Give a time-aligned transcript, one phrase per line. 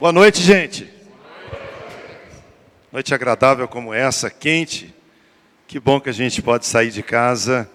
[0.00, 0.88] Boa noite, gente.
[2.90, 4.94] Noite agradável como essa, quente.
[5.68, 7.68] Que bom que a gente pode sair de casa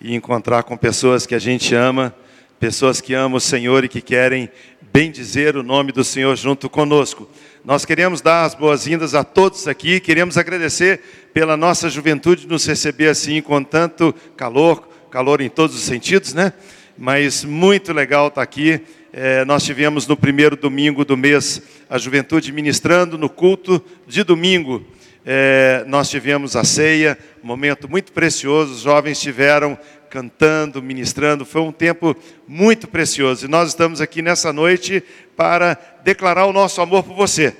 [0.00, 2.16] e encontrar com pessoas que a gente ama,
[2.58, 4.48] pessoas que amam o Senhor e que querem
[4.90, 7.28] bem dizer o nome do Senhor junto conosco.
[7.62, 11.02] Nós queremos dar as boas-vindas a todos aqui, queremos agradecer
[11.34, 16.54] pela nossa juventude nos receber assim com tanto calor, calor em todos os sentidos, né?
[16.96, 18.80] Mas muito legal estar aqui
[19.12, 24.84] é, nós tivemos no primeiro domingo do mês a juventude ministrando no culto de domingo.
[25.24, 29.78] É, nós tivemos a ceia, um momento muito precioso, os jovens estiveram
[30.08, 32.16] cantando, ministrando, foi um tempo
[32.46, 33.44] muito precioso.
[33.44, 35.02] E nós estamos aqui nessa noite
[35.36, 37.56] para declarar o nosso amor por você.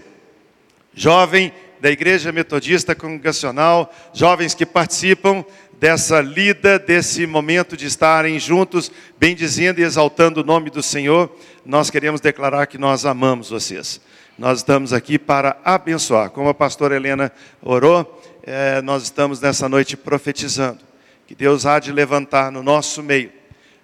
[0.95, 5.45] Jovem da Igreja Metodista Congregacional, jovens que participam
[5.78, 11.30] dessa lida, desse momento de estarem juntos, bendizendo e exaltando o nome do Senhor,
[11.64, 14.00] nós queremos declarar que nós amamos vocês.
[14.38, 16.30] Nós estamos aqui para abençoar.
[16.30, 20.80] Como a pastora Helena orou, é, nós estamos nessa noite profetizando
[21.26, 23.32] que Deus há de levantar no nosso meio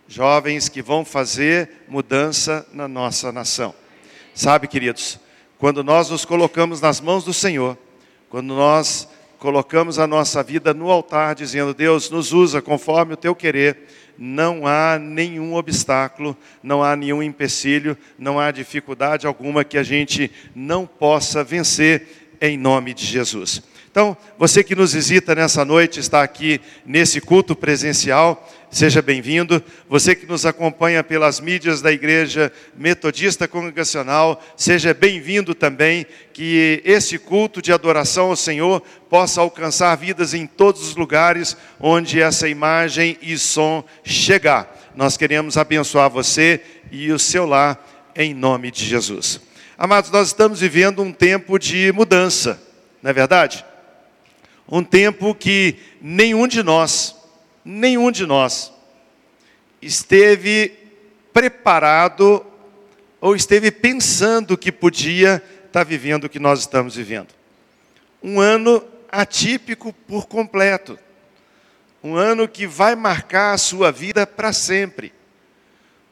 [0.07, 3.75] jovens que vão fazer mudança na nossa nação.
[4.35, 5.19] Sabe, queridos,
[5.59, 7.79] quando nós nos colocamos nas mãos do Senhor,
[8.29, 9.09] quando nós
[9.43, 14.69] colocamos a nossa vida no altar, dizendo: Deus, nos usa conforme o teu querer, não
[14.69, 20.87] há nenhum obstáculo, não há nenhum empecilho, não há dificuldade alguma que a gente não
[20.87, 22.07] possa vencer
[22.41, 23.61] em nome de Jesus.
[23.93, 29.63] Então, você que nos visita nessa noite, está aqui nesse culto presencial, seja bem-vindo.
[29.87, 36.07] Você que nos acompanha pelas mídias da Igreja Metodista Congregacional, seja bem-vindo também.
[36.33, 42.19] Que esse culto de adoração ao Senhor possa alcançar vidas em todos os lugares onde
[42.19, 44.75] essa imagem e som chegar.
[44.97, 47.79] Nós queremos abençoar você e o seu lar
[48.17, 49.39] em nome de Jesus.
[49.77, 52.59] Amados, nós estamos vivendo um tempo de mudança,
[53.03, 53.63] não é verdade?
[54.69, 57.17] Um tempo que nenhum de nós,
[57.65, 58.73] nenhum de nós
[59.81, 60.73] esteve
[61.33, 62.45] preparado
[63.21, 67.29] ou esteve pensando que podia estar vivendo o que nós estamos vivendo.
[68.23, 70.99] Um ano atípico por completo.
[72.03, 75.13] Um ano que vai marcar a sua vida para sempre.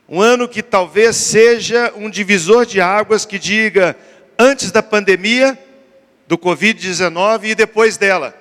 [0.08, 3.96] Um ano que talvez seja um divisor de águas que diga
[4.38, 5.58] antes da pandemia,
[6.26, 8.39] do Covid-19 e depois dela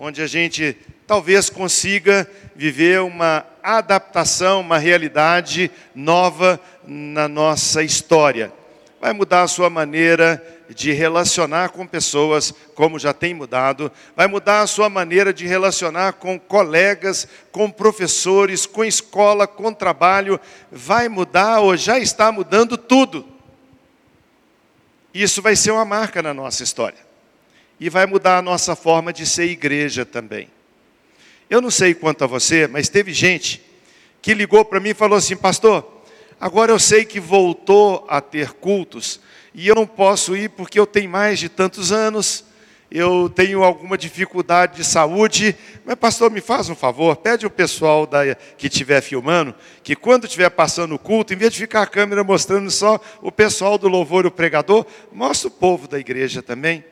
[0.00, 0.76] onde a gente
[1.06, 8.52] talvez consiga viver uma adaptação, uma realidade nova na nossa história.
[9.00, 14.60] Vai mudar a sua maneira de relacionar com pessoas, como já tem mudado, vai mudar
[14.60, 20.38] a sua maneira de relacionar com colegas, com professores, com escola, com trabalho,
[20.70, 23.26] vai mudar ou já está mudando tudo.
[25.12, 27.07] Isso vai ser uma marca na nossa história
[27.80, 30.48] e vai mudar a nossa forma de ser igreja também.
[31.48, 33.62] Eu não sei quanto a você, mas teve gente
[34.20, 36.02] que ligou para mim e falou assim: Pastor,
[36.40, 39.20] agora eu sei que voltou a ter cultos
[39.54, 42.44] e eu não posso ir porque eu tenho mais de tantos anos,
[42.90, 48.06] eu tenho alguma dificuldade de saúde, mas pastor, me faz um favor, pede o pessoal
[48.06, 51.86] da, que estiver filmando, que quando estiver passando o culto, em vez de ficar a
[51.86, 56.42] câmera mostrando só o pessoal do louvor e o pregador, mostra o povo da igreja
[56.42, 56.84] também.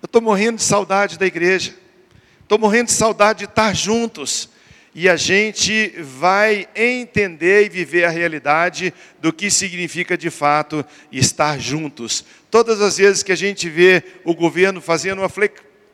[0.00, 1.74] Eu estou morrendo de saudade da igreja.
[2.40, 4.48] Estou morrendo de saudade de estar juntos.
[4.94, 11.58] E a gente vai entender e viver a realidade do que significa de fato estar
[11.58, 12.24] juntos.
[12.48, 15.28] Todas as vezes que a gente vê o governo fazendo uma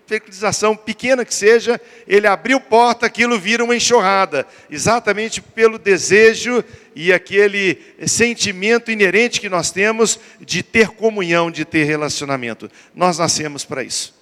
[0.06, 6.62] flexibilização pequena que seja, ele abriu porta, aquilo vira uma enxurrada, exatamente pelo desejo
[6.94, 12.70] e aquele sentimento inerente que nós temos de ter comunhão, de ter relacionamento.
[12.94, 14.14] Nós nascemos para isso.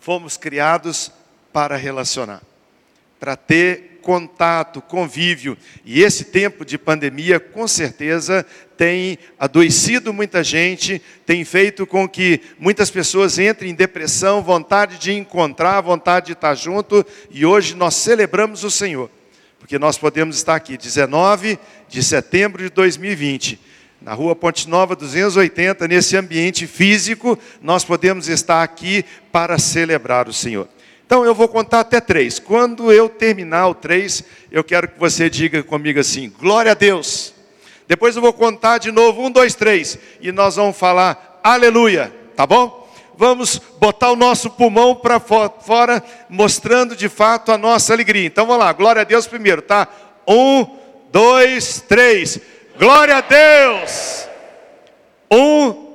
[0.00, 1.12] Fomos criados
[1.52, 2.42] para relacionar,
[3.20, 5.56] para ter contato, convívio.
[5.84, 8.44] E esse tempo de pandemia, com certeza,
[8.76, 15.12] tem adoecido muita gente, tem feito com que muitas pessoas entrem em depressão, vontade de
[15.12, 17.04] encontrar, vontade de estar junto.
[17.30, 19.10] E hoje nós celebramos o Senhor,
[19.58, 21.58] porque nós podemos estar aqui, 19
[21.88, 23.58] de setembro de 2020
[24.02, 29.02] na rua Ponte Nova 280, nesse ambiente físico, nós podemos estar aqui
[29.32, 30.68] para celebrar o Senhor.
[31.06, 32.38] Então eu vou contar até três.
[32.38, 37.34] Quando eu terminar o três, eu quero que você diga comigo assim: glória a Deus.
[37.86, 42.46] Depois eu vou contar de novo, um, dois, três, e nós vamos falar aleluia, tá
[42.46, 42.88] bom?
[43.16, 48.26] Vamos botar o nosso pulmão para fora, mostrando de fato a nossa alegria.
[48.26, 49.86] Então vamos lá, glória a Deus primeiro, tá?
[50.26, 50.66] Um,
[51.12, 52.40] dois, três.
[52.78, 54.24] Glória a Deus!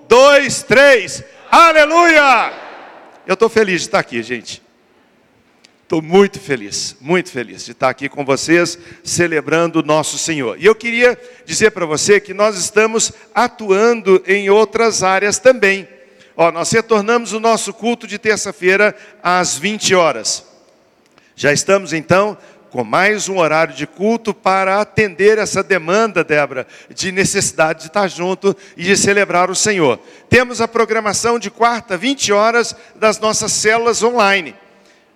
[0.09, 1.23] dois, três.
[1.51, 2.51] Aleluia!
[3.25, 4.61] Eu estou feliz de estar aqui, gente.
[5.89, 10.56] Estou muito feliz, muito feliz de estar aqui com vocês, celebrando o nosso Senhor.
[10.59, 15.88] E eu queria dizer para você que nós estamos atuando em outras áreas também.
[16.38, 20.45] Ó, nós retornamos o nosso culto de terça-feira às 20 horas.
[21.36, 22.38] Já estamos então
[22.69, 28.07] com mais um horário de culto para atender essa demanda, Débora, de necessidade de estar
[28.07, 30.00] junto e de celebrar o Senhor.
[30.30, 34.53] Temos a programação de quarta, 20 horas, das nossas células online.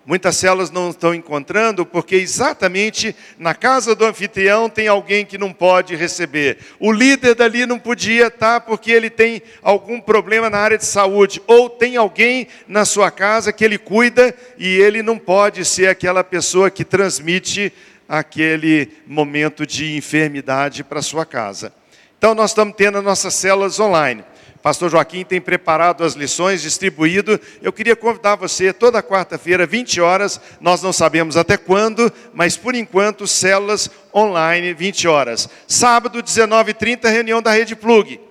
[0.06, 5.54] Muitas células não estão encontrando porque exatamente na casa do anfitrião tem alguém que não
[5.54, 6.58] pode receber.
[6.78, 11.42] O líder dali não podia estar porque ele tem algum problema na área de saúde.
[11.48, 16.22] Ou tem alguém na sua casa que ele cuida e ele não pode ser aquela
[16.22, 17.72] pessoa que transmite
[18.08, 21.72] aquele momento de enfermidade para sua casa.
[22.18, 24.24] Então nós estamos tendo as nossas células online.
[24.64, 27.38] Pastor Joaquim tem preparado as lições, distribuído.
[27.62, 32.74] Eu queria convidar você, toda quarta-feira, 20 horas, nós não sabemos até quando, mas por
[32.74, 35.50] enquanto, células online, 20 horas.
[35.68, 38.22] Sábado, 19h30, reunião da Rede Plug.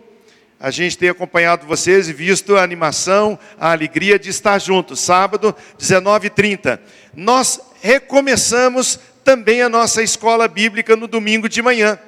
[0.58, 5.00] A gente tem acompanhado vocês e visto a animação, a alegria de estar juntos.
[5.00, 6.80] Sábado, 19h30.
[7.14, 11.98] Nós recomeçamos também a nossa escola bíblica no domingo de manhã.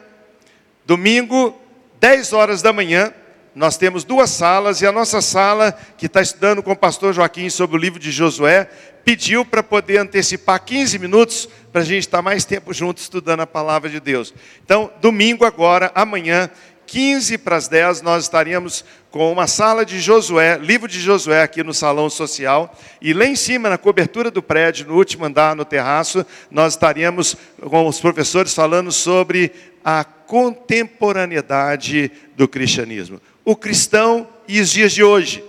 [0.86, 1.54] Domingo,
[2.00, 3.12] 10 horas da manhã,
[3.54, 7.48] nós temos duas salas e a nossa sala, que está estudando com o pastor Joaquim
[7.48, 8.68] sobre o livro de Josué,
[9.04, 13.46] pediu para poder antecipar 15 minutos para a gente estar mais tempo juntos estudando a
[13.46, 14.34] palavra de Deus.
[14.64, 16.50] Então, domingo agora, amanhã,
[16.86, 21.62] 15 para as 10, nós estaríamos com uma sala de Josué, livro de Josué aqui
[21.62, 25.64] no salão social, e lá em cima, na cobertura do prédio, no último andar, no
[25.64, 29.52] terraço, nós estaríamos com os professores falando sobre
[29.84, 35.44] a contemporaneidade do cristianismo o cristão e os dias de hoje.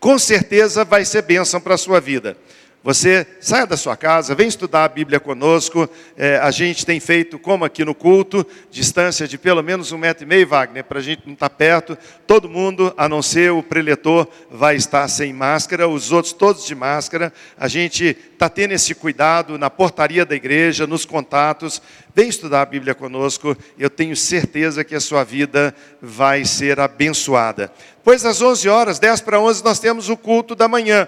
[0.00, 2.36] Com certeza vai ser bênção para a sua vida.
[2.84, 5.88] Você saia da sua casa, vem estudar a Bíblia conosco.
[6.16, 10.24] É, a gente tem feito, como aqui no culto, distância de pelo menos um metro
[10.24, 11.96] e meio, Wagner, para a gente não estar tá perto.
[12.26, 16.74] Todo mundo, a não ser o preletor, vai estar sem máscara, os outros todos de
[16.74, 17.32] máscara.
[17.56, 21.80] A gente está tendo esse cuidado na portaria da igreja, nos contatos.
[22.12, 27.72] Vem estudar a Bíblia conosco, eu tenho certeza que a sua vida vai ser abençoada.
[28.02, 31.06] Pois às 11 horas, 10 para 11, nós temos o culto da manhã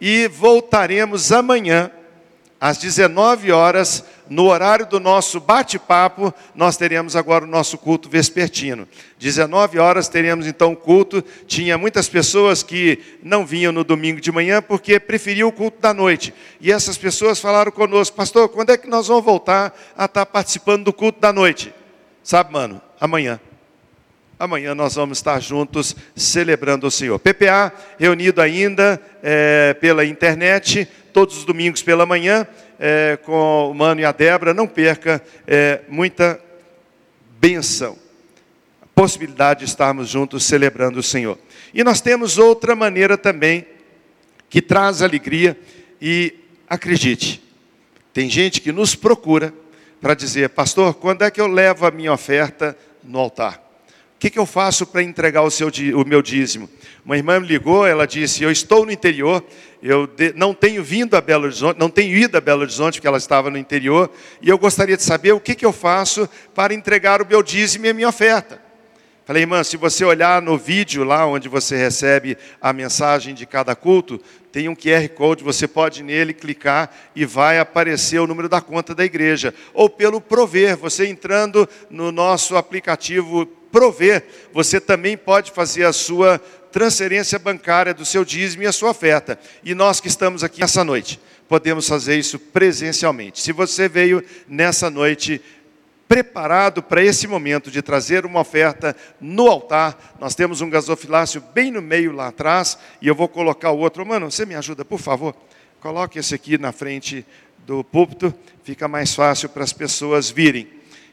[0.00, 1.90] e voltaremos amanhã
[2.60, 8.86] às 19 horas, no horário do nosso bate-papo, nós teremos agora o nosso culto vespertino.
[9.18, 11.22] 19 horas teremos então o culto.
[11.46, 15.94] Tinha muitas pessoas que não vinham no domingo de manhã porque preferiam o culto da
[15.94, 16.34] noite.
[16.60, 20.84] E essas pessoas falaram conosco, pastor, quando é que nós vamos voltar a estar participando
[20.84, 21.72] do culto da noite?
[22.24, 23.40] Sabe, mano, amanhã.
[24.38, 27.18] Amanhã nós vamos estar juntos celebrando o Senhor.
[27.18, 32.46] PPA reunido ainda é, pela internet, todos os domingos pela manhã,
[32.78, 34.54] é, com o Mano e a Débora.
[34.54, 36.40] Não perca é, muita
[37.40, 37.98] benção.
[38.80, 41.36] A possibilidade de estarmos juntos celebrando o Senhor.
[41.74, 43.66] E nós temos outra maneira também
[44.48, 45.58] que traz alegria
[46.00, 46.34] e
[46.68, 47.42] acredite,
[48.12, 49.52] tem gente que nos procura
[50.00, 53.67] para dizer, pastor, quando é que eu levo a minha oferta no altar?
[54.18, 56.68] O que, que eu faço para entregar o, seu, o meu dízimo?
[57.04, 59.44] Uma irmã me ligou, ela disse: Eu estou no interior,
[59.80, 63.06] eu de, não tenho vindo a Belo Horizonte, não tenho ido a Belo Horizonte, porque
[63.06, 64.10] ela estava no interior,
[64.42, 67.86] e eu gostaria de saber o que, que eu faço para entregar o meu dízimo
[67.86, 68.60] e a minha oferta.
[69.24, 73.76] Falei, irmã, se você olhar no vídeo lá onde você recebe a mensagem de cada
[73.76, 74.20] culto,
[74.50, 78.96] tem um QR Code, você pode nele clicar e vai aparecer o número da conta
[78.96, 79.54] da igreja.
[79.72, 86.38] Ou pelo Prover, você entrando no nosso aplicativo prover, você também pode fazer a sua
[86.72, 89.38] transferência bancária do seu dízimo e a sua oferta.
[89.64, 93.40] E nós que estamos aqui essa noite, podemos fazer isso presencialmente.
[93.40, 95.40] Se você veio nessa noite
[96.06, 101.70] preparado para esse momento de trazer uma oferta no altar, nós temos um gasofilácio bem
[101.70, 104.04] no meio lá atrás, e eu vou colocar o outro.
[104.06, 105.34] Mano, você me ajuda, por favor?
[105.80, 107.26] Coloque esse aqui na frente
[107.66, 108.34] do púlpito,
[108.64, 110.66] fica mais fácil para as pessoas virem.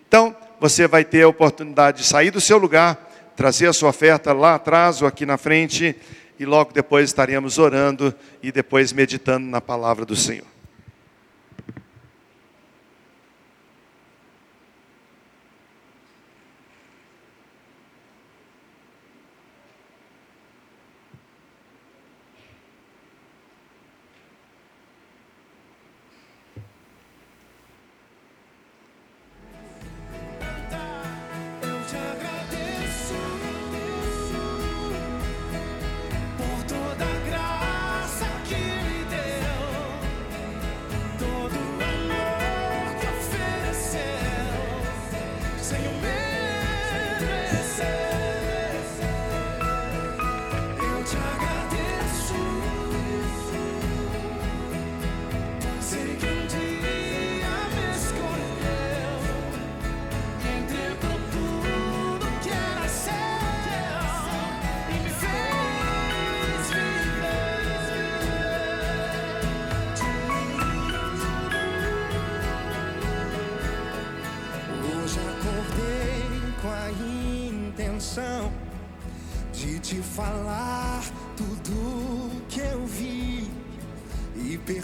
[0.07, 4.33] Então, você vai ter a oportunidade de sair do seu lugar, trazer a sua oferta
[4.33, 5.95] lá atrás ou aqui na frente,
[6.39, 10.54] e logo depois estaremos orando e depois meditando na palavra do Senhor.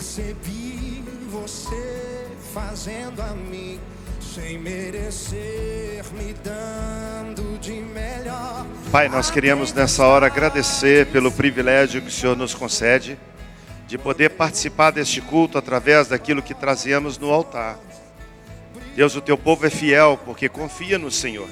[0.01, 3.79] Percebi você fazendo a mim
[4.19, 8.65] sem merecer, me dando de melhor.
[8.91, 13.15] Pai, nós queríamos nessa hora agradecer pelo privilégio que o Senhor nos concede
[13.87, 17.77] de poder participar deste culto através daquilo que trazemos no altar.
[18.95, 21.49] Deus, o teu povo é fiel porque confia no Senhor.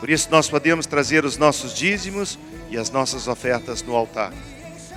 [0.00, 2.38] Por isso nós podemos trazer os nossos dízimos
[2.70, 4.32] e as nossas ofertas no altar.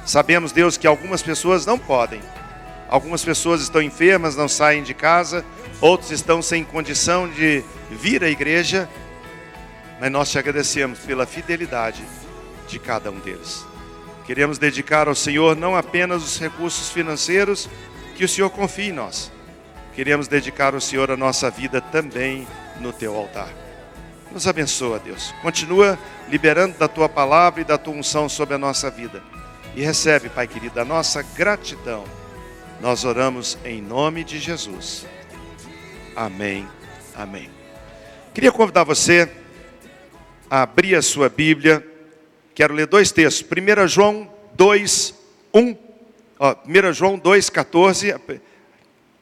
[0.05, 2.21] Sabemos, Deus, que algumas pessoas não podem.
[2.89, 5.45] Algumas pessoas estão enfermas, não saem de casa,
[5.79, 8.89] outros estão sem condição de vir à igreja,
[9.99, 12.03] mas nós te agradecemos pela fidelidade
[12.67, 13.63] de cada um deles.
[14.25, 17.69] Queremos dedicar ao Senhor não apenas os recursos financeiros
[18.15, 19.31] que o Senhor confia em nós.
[19.93, 22.47] Queremos dedicar ao Senhor a nossa vida também
[22.79, 23.49] no teu altar.
[24.31, 25.33] Nos abençoa, Deus.
[25.41, 25.97] Continua
[26.29, 29.21] liberando da tua palavra e da tua unção sobre a nossa vida.
[29.75, 32.03] E recebe, Pai querido, a nossa gratidão.
[32.81, 35.05] Nós oramos em nome de Jesus.
[36.15, 36.67] Amém.
[37.15, 37.49] Amém.
[38.33, 39.29] Queria convidar você
[40.49, 41.85] a abrir a sua Bíblia
[42.59, 43.47] Quero ler dois textos.
[43.49, 45.15] 1 João 2,
[45.53, 45.77] 1.
[46.37, 48.13] Ó, 1 João 2, 14,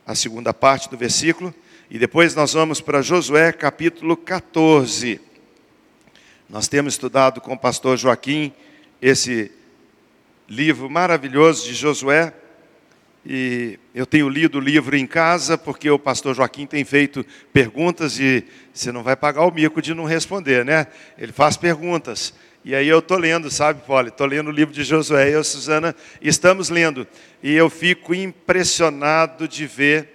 [0.03, 1.53] a segunda parte do versículo.
[1.87, 5.21] E depois nós vamos para Josué capítulo 14.
[6.49, 8.51] Nós temos estudado com o pastor Joaquim
[8.99, 9.51] esse
[10.49, 12.33] livro maravilhoso de Josué.
[13.29, 18.17] E eu tenho lido o livro em casa porque o pastor Joaquim tem feito perguntas
[18.17, 20.87] e você não vai pagar o mico de não responder, né?
[21.17, 22.33] Ele faz perguntas.
[22.63, 24.07] E aí eu estou lendo, sabe, Poli?
[24.07, 27.05] Estou lendo o livro de Josué, eu e a Suzana estamos lendo.
[27.43, 30.07] E eu fico impressionado de ver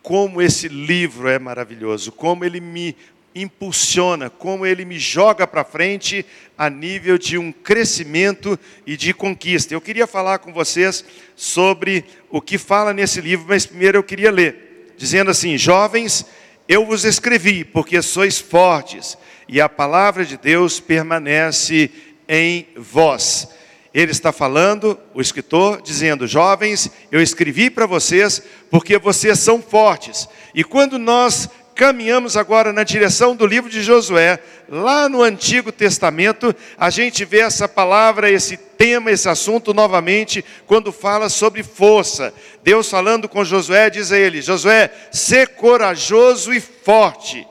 [0.00, 2.94] como esse livro é maravilhoso, como ele me
[3.34, 6.24] impulsiona, como ele me joga para frente
[6.56, 9.74] a nível de um crescimento e de conquista.
[9.74, 11.04] Eu queria falar com vocês
[11.36, 16.26] sobre o que fala nesse livro, mas primeiro eu queria ler, dizendo assim: Jovens,
[16.68, 19.16] eu vos escrevi porque sois fortes
[19.48, 21.90] e a palavra de Deus permanece
[22.28, 23.48] em vós.
[23.94, 30.28] Ele está falando, o escritor, dizendo: Jovens, eu escrevi para vocês porque vocês são fortes.
[30.54, 36.52] E quando nós caminhamos agora na direção do livro de Josué, lá no Antigo Testamento,
[36.76, 42.34] a gente vê essa palavra, esse tema, esse assunto novamente, quando fala sobre força.
[42.64, 47.46] Deus falando com Josué, diz a ele: Josué, ser corajoso e forte.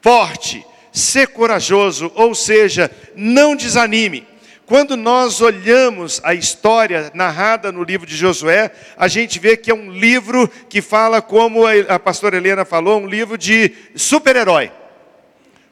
[0.00, 4.26] Forte ser corajoso, ou seja, não desanime.
[4.66, 9.74] Quando nós olhamos a história narrada no livro de Josué, a gente vê que é
[9.74, 14.72] um livro que fala, como a pastora Helena falou, um livro de super-herói.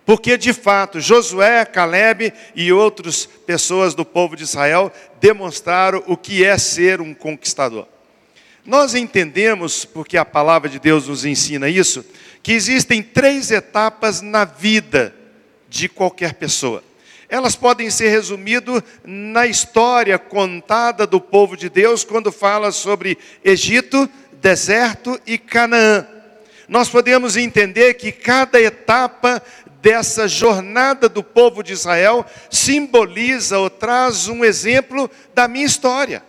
[0.06, 6.44] Porque de fato, Josué, Caleb e outras pessoas do povo de Israel demonstraram o que
[6.44, 7.88] é ser um conquistador.
[8.64, 12.04] Nós entendemos, porque a palavra de Deus nos ensina isso,
[12.44, 15.12] que existem três etapas na vida
[15.68, 16.82] de qualquer pessoa.
[17.34, 24.08] Elas podem ser resumidas na história contada do povo de Deus quando fala sobre Egito,
[24.34, 26.06] deserto e Canaã.
[26.68, 29.42] Nós podemos entender que cada etapa
[29.82, 36.22] dessa jornada do povo de Israel simboliza ou traz um exemplo da minha história,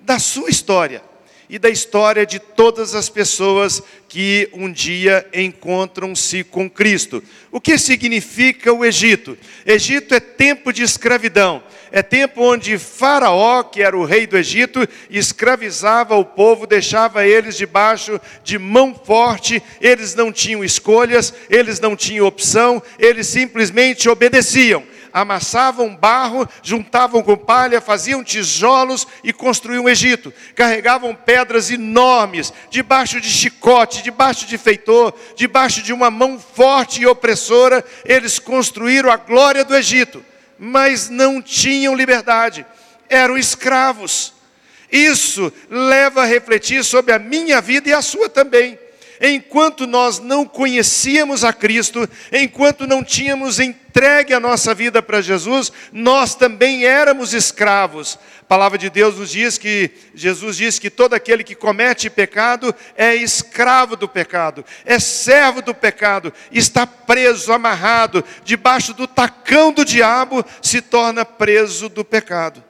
[0.00, 1.09] da sua história
[1.50, 7.20] e da história de todas as pessoas que um dia encontram-se com Cristo.
[7.50, 9.36] O que significa o Egito?
[9.66, 11.60] Egito é tempo de escravidão.
[11.90, 17.56] É tempo onde Faraó, que era o rei do Egito, escravizava o povo, deixava eles
[17.56, 24.84] debaixo de mão forte, eles não tinham escolhas, eles não tinham opção, eles simplesmente obedeciam
[25.12, 30.32] amassavam barro, juntavam com palha, faziam tijolos e construíam o Egito.
[30.54, 37.06] Carregavam pedras enormes, debaixo de chicote, debaixo de feitor, debaixo de uma mão forte e
[37.06, 40.24] opressora, eles construíram a glória do Egito,
[40.58, 42.66] mas não tinham liberdade,
[43.08, 44.32] eram escravos.
[44.90, 48.78] Isso leva a refletir sobre a minha vida e a sua também
[49.20, 55.70] enquanto nós não conhecíamos a Cristo, enquanto não tínhamos entregue a nossa vida para Jesus,
[55.92, 58.18] nós também éramos escravos.
[58.40, 62.74] A palavra de Deus nos diz que Jesus diz que todo aquele que comete pecado
[62.96, 69.84] é escravo do pecado, é servo do pecado, está preso, amarrado, debaixo do tacão do
[69.84, 72.64] diabo, se torna preso do pecado.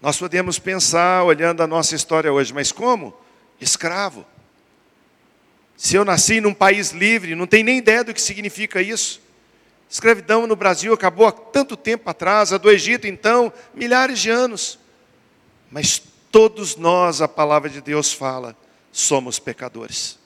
[0.00, 3.14] Nós podemos pensar olhando a nossa história hoje, mas como?
[3.60, 4.26] Escravo.
[5.76, 9.20] Se eu nasci num país livre, não tem nem ideia do que significa isso.
[9.88, 14.78] Escravidão no Brasil acabou há tanto tempo atrás, a do Egito, então, milhares de anos.
[15.70, 18.56] Mas todos nós, a palavra de Deus fala,
[18.90, 20.18] somos pecadores.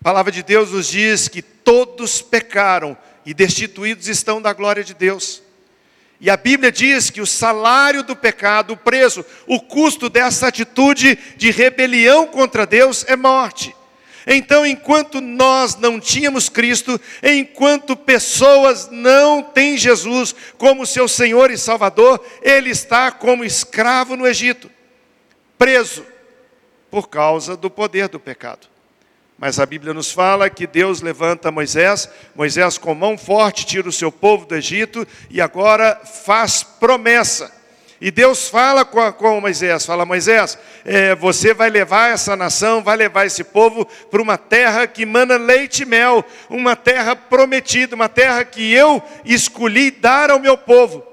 [0.00, 2.96] A palavra de Deus nos diz que todos pecaram
[3.26, 5.42] e destituídos estão da glória de Deus.
[6.20, 11.18] E a Bíblia diz que o salário do pecado, o preço, o custo dessa atitude
[11.36, 13.74] de rebelião contra Deus é morte.
[14.26, 21.58] Então, enquanto nós não tínhamos Cristo, enquanto pessoas não têm Jesus como seu Senhor e
[21.58, 24.70] Salvador, ele está como escravo no Egito,
[25.56, 26.04] preso
[26.90, 28.68] por causa do poder do pecado.
[29.38, 33.92] Mas a Bíblia nos fala que Deus levanta Moisés, Moisés com mão forte tira o
[33.92, 37.59] seu povo do Egito e agora faz promessa.
[38.00, 42.96] E Deus fala com, com Moisés, fala, Moisés, é, você vai levar essa nação, vai
[42.96, 48.08] levar esse povo para uma terra que mana leite e mel, uma terra prometida, uma
[48.08, 51.06] terra que eu escolhi dar ao meu povo.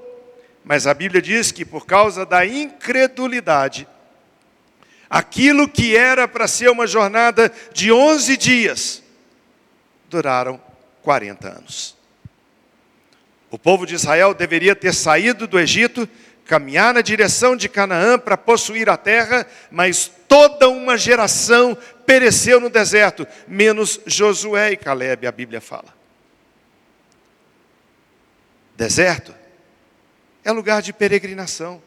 [0.64, 3.86] Mas a Bíblia diz que por causa da incredulidade,
[5.10, 9.02] Aquilo que era para ser uma jornada de 11 dias,
[10.10, 10.60] duraram
[11.02, 11.96] 40 anos.
[13.50, 16.06] O povo de Israel deveria ter saído do Egito,
[16.48, 22.70] caminhar na direção de Canaã para possuir a terra, mas toda uma geração pereceu no
[22.70, 25.94] deserto, menos Josué e Caleb, a Bíblia fala.
[28.74, 29.34] Deserto
[30.42, 31.82] é lugar de peregrinação.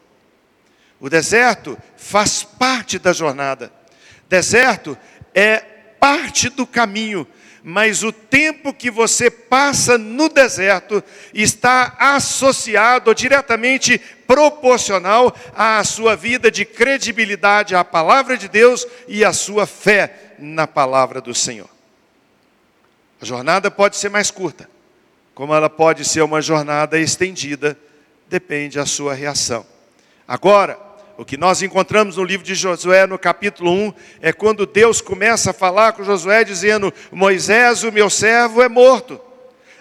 [1.00, 3.72] O deserto faz parte da jornada.
[4.28, 4.96] Deserto
[5.34, 5.58] é
[5.98, 7.26] parte do caminho,
[7.62, 16.50] mas o tempo que você passa no deserto está associado diretamente proporcional à sua vida
[16.50, 21.68] de credibilidade à palavra de Deus e à sua fé na palavra do Senhor.
[23.20, 24.68] A jornada pode ser mais curta,
[25.32, 27.78] como ela pode ser uma jornada estendida,
[28.28, 29.64] depende da sua reação.
[30.26, 30.76] Agora,
[31.16, 35.50] o que nós encontramos no livro de Josué, no capítulo 1, é quando Deus começa
[35.50, 39.20] a falar com Josué, dizendo: Moisés, o meu servo, é morto.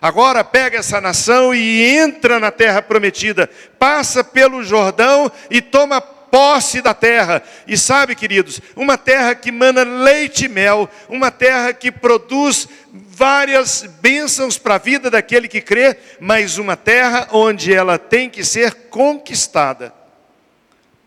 [0.01, 6.81] Agora pega essa nação e entra na terra prometida, passa pelo Jordão e toma posse
[6.81, 7.43] da terra.
[7.67, 13.83] E sabe, queridos, uma terra que mana leite e mel, uma terra que produz várias
[14.01, 18.73] bênçãos para a vida daquele que crê, mas uma terra onde ela tem que ser
[18.89, 20.00] conquistada.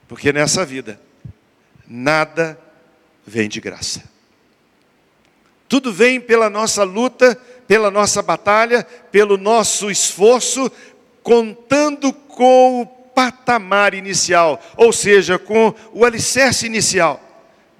[0.09, 1.01] Porque nessa vida,
[1.87, 2.59] nada
[3.27, 4.03] vem de graça.
[5.69, 7.35] Tudo vem pela nossa luta,
[7.67, 10.71] pela nossa batalha, pelo nosso esforço,
[11.23, 17.21] contando com o patamar inicial, ou seja, com o alicerce inicial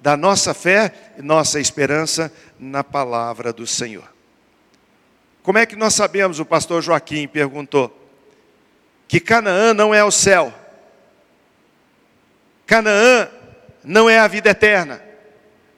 [0.01, 4.13] da nossa fé e nossa esperança na palavra do Senhor.
[5.43, 7.95] Como é que nós sabemos, o pastor Joaquim perguntou,
[9.07, 10.53] que Canaã não é o céu?
[12.65, 13.29] Canaã
[13.83, 15.01] não é a vida eterna,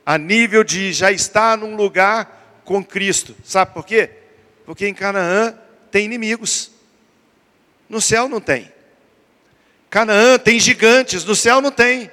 [0.06, 3.36] a nível de já estar num lugar com Cristo.
[3.44, 4.10] Sabe por quê?
[4.66, 5.54] Porque em Canaã
[5.92, 6.72] tem inimigos,
[7.90, 8.72] no céu não tem.
[9.90, 12.12] Canaã tem gigantes, no céu não tem.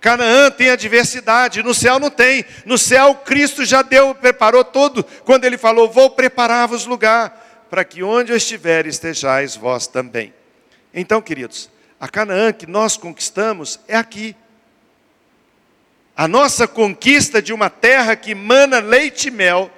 [0.00, 2.44] Canaã tem adversidade, no céu não tem.
[2.66, 8.02] No céu Cristo já deu, preparou tudo, quando ele falou: "Vou preparar-vos lugar, para que
[8.02, 10.34] onde eu estiver estejais vós também".
[10.92, 14.36] Então, queridos, a Canaã que nós conquistamos é aqui.
[16.16, 19.70] A nossa conquista de uma terra que mana leite e mel,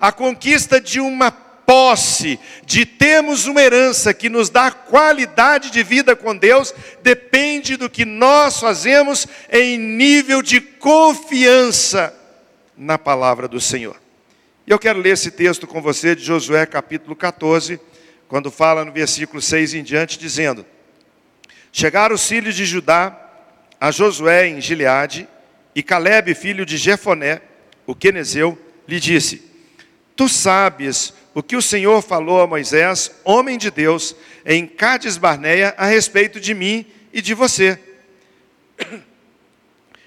[0.00, 6.14] a conquista de uma posse, de termos uma herança que nos dá qualidade de vida
[6.16, 12.14] com Deus, depende do que nós fazemos em nível de confiança
[12.76, 13.96] na palavra do Senhor.
[14.66, 17.80] E eu quero ler esse texto com você de Josué capítulo 14,
[18.28, 20.66] quando fala no versículo 6 em diante, dizendo:
[21.76, 23.20] Chegaram os filhos de Judá
[23.80, 25.28] a Josué em Gileade,
[25.74, 27.42] e Caleb, filho de Jefoné,
[27.84, 28.56] o quenezeu,
[28.86, 29.42] lhe disse:
[30.14, 34.14] Tu sabes o que o Senhor falou a Moisés, homem de Deus,
[34.46, 37.76] em Cades Barneia, a respeito de mim e de você.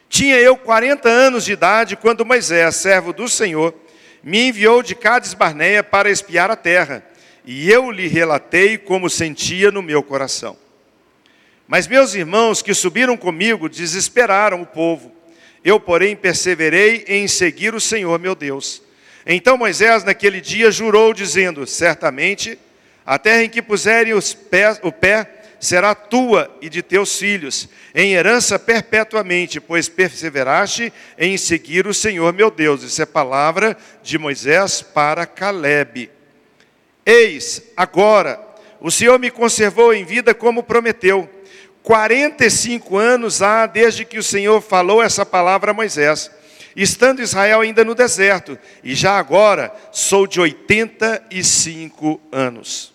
[0.07, 3.75] Tinha eu 40 anos de idade quando Moisés, servo do Senhor,
[4.23, 7.05] me enviou de Cades Barneia para espiar a terra,
[7.45, 10.57] e eu lhe relatei como sentia no meu coração.
[11.67, 15.13] Mas meus irmãos que subiram comigo desesperaram o povo.
[15.63, 18.81] Eu, porém, perseverei em seguir o Senhor meu Deus.
[19.25, 22.57] Então Moisés, naquele dia, jurou, dizendo: Certamente
[23.05, 24.13] a terra em que puserem
[24.49, 31.37] pés, o pé será tua e de teus filhos, em herança perpetuamente, pois perseveraste em
[31.37, 32.83] seguir o Senhor meu Deus.
[32.83, 36.09] Isso é palavra de Moisés para Caleb.
[37.05, 38.39] Eis, agora,
[38.79, 41.29] o Senhor me conservou em vida como prometeu.
[41.87, 46.29] 45 anos há desde que o Senhor falou essa palavra a Moisés,
[46.75, 52.93] estando Israel ainda no deserto, e já agora sou de 85 anos.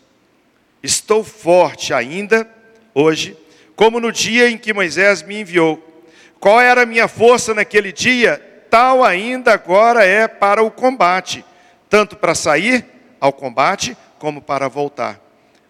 [0.82, 2.46] Estou forte ainda
[2.94, 3.34] hoje,
[3.74, 6.04] como no dia em que Moisés me enviou.
[6.38, 8.66] Qual era a minha força naquele dia?
[8.68, 11.42] Tal ainda agora é para o combate,
[11.88, 12.84] tanto para sair
[13.18, 15.18] ao combate como para voltar.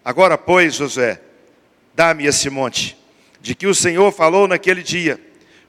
[0.04, 1.20] Agora, pois, Josué,
[1.94, 3.00] dá-me esse monte,
[3.42, 5.20] de que o Senhor falou naquele dia.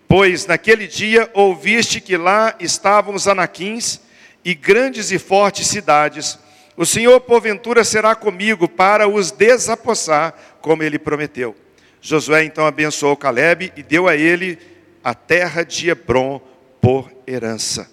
[0.07, 3.99] Pois naquele dia ouviste que lá estavam os anaquins
[4.45, 6.37] e grandes e fortes cidades.
[6.77, 11.55] O Senhor, porventura, será comigo para os desapossar, como ele prometeu.
[11.99, 14.59] Josué então abençoou Caleb e deu a ele
[15.03, 16.39] a terra de Hebron
[16.79, 17.89] por herança.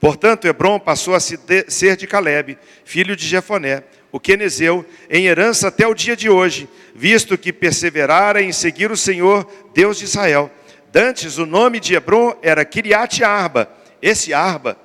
[0.00, 5.86] Portanto, Hebron passou a ser de Caleb, filho de Jefoné, o quenezeu, em herança até
[5.86, 10.50] o dia de hoje, visto que perseverara em seguir o Senhor, Deus de Israel.
[10.90, 13.70] Dantes, o nome de Hebron era Kiriat Arba.
[14.00, 14.78] Esse Arba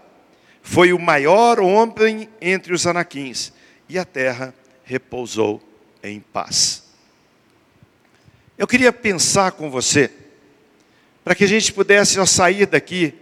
[0.62, 3.54] foi o maior homem entre os anaquins,
[3.88, 5.62] e a terra repousou
[6.04, 6.84] em paz.
[8.58, 10.12] Eu queria pensar com você,
[11.24, 13.14] para que a gente pudesse sair daqui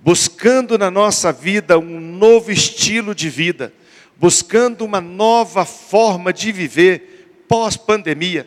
[0.00, 3.72] buscando na nossa vida um novo estilo de vida,
[4.16, 8.46] buscando uma nova forma de viver pós-pandemia.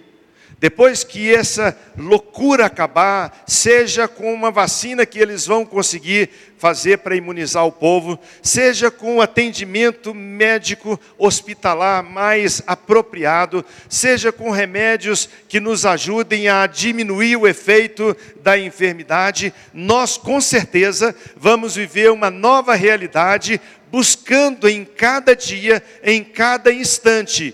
[0.60, 7.15] Depois que essa loucura acabar, seja com uma vacina que eles vão conseguir fazer para
[7.15, 15.62] imunizar o povo, seja com um atendimento médico hospitalar mais apropriado, seja com remédios que
[15.62, 22.75] nos ajudem a diminuir o efeito da enfermidade, nós com certeza vamos viver uma nova
[22.75, 27.54] realidade, buscando em cada dia, em cada instante,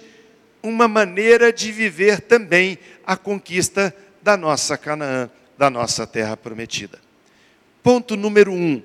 [0.61, 6.99] uma maneira de viver também a conquista da nossa Canaã, da nossa terra prometida.
[7.83, 8.81] Ponto número um,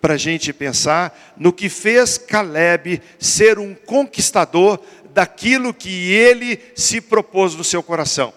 [0.00, 4.78] para a gente pensar no que fez Caleb ser um conquistador
[5.12, 8.32] daquilo que ele se propôs no seu coração.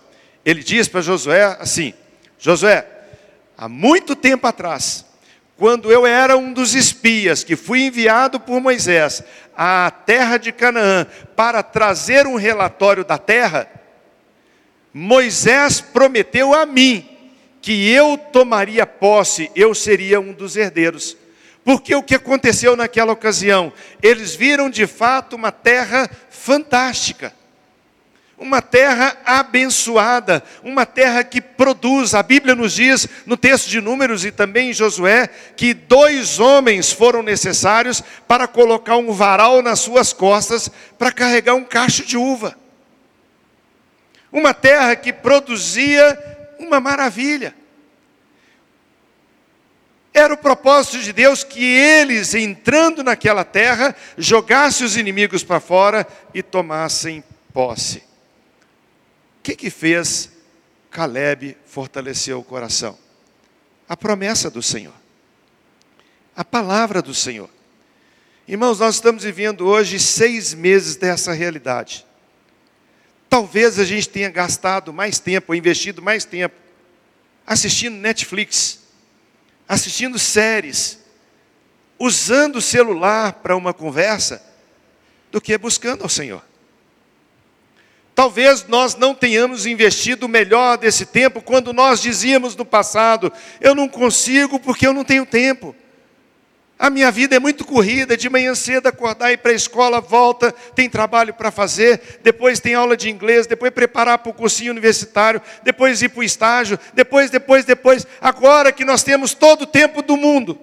[0.45, 1.93] Ele diz para Josué assim:
[2.39, 2.87] Josué,
[3.57, 5.05] há muito tempo atrás,
[5.57, 9.23] quando eu era um dos espias que fui enviado por Moisés
[9.55, 13.67] à terra de Canaã para trazer um relatório da terra,
[14.93, 17.09] Moisés prometeu a mim
[17.59, 21.17] que eu tomaria posse, eu seria um dos herdeiros.
[21.63, 23.73] Porque o que aconteceu naquela ocasião?
[24.01, 27.33] Eles viram de fato uma terra fantástica,
[28.37, 32.13] uma terra abençoada, uma terra que produz.
[32.13, 36.91] A Bíblia nos diz, no texto de Números e também em Josué, que dois homens
[36.91, 42.55] foram necessários para colocar um varal nas suas costas para carregar um cacho de uva
[44.31, 46.17] uma terra que produzia
[46.59, 47.55] uma maravilha.
[50.13, 56.07] Era o propósito de Deus que eles, entrando naquela terra, jogassem os inimigos para fora
[56.33, 57.23] e tomassem
[57.53, 58.06] posse.
[59.47, 60.29] Que, que fez
[60.91, 62.97] Caleb fortalecer o coração?
[63.87, 64.93] A promessa do Senhor,
[66.35, 67.49] a palavra do Senhor.
[68.45, 72.05] Irmãos, nós estamos vivendo hoje seis meses dessa realidade.
[73.29, 76.57] Talvez a gente tenha gastado mais tempo, investido mais tempo,
[77.45, 78.81] assistindo Netflix,
[79.65, 80.99] assistindo séries,
[81.97, 84.43] usando o celular para uma conversa,
[85.31, 86.43] do que buscando ao Senhor.
[88.17, 93.75] Talvez nós não tenhamos investido o melhor desse tempo quando nós dizíamos no passado: eu
[93.75, 95.75] não consigo porque eu não tenho tempo.
[96.79, 100.01] A minha vida é muito corrida, de manhã cedo acordar e ir para a escola,
[100.01, 104.71] volta, tem trabalho para fazer, depois tem aula de inglês, depois preparar para o cursinho
[104.71, 108.07] universitário, depois ir para o estágio, depois, depois, depois.
[108.19, 110.59] Agora que nós temos todo o tempo do mundo,